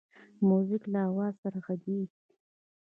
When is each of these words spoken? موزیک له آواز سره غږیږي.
موزیک 0.47 0.83
له 0.93 0.99
آواز 1.09 1.33
سره 1.43 1.57
غږیږي. 1.65 2.21